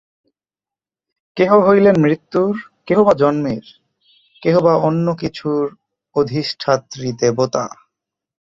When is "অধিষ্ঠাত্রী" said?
6.15-7.09